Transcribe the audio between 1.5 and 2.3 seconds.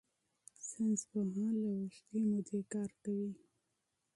له اوږدې